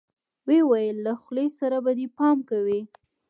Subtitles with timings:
[0.47, 2.79] ويې ويل له خولې سره به دې پام کوې.